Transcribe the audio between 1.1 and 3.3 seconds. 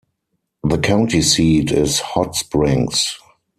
seat is Hot Springs.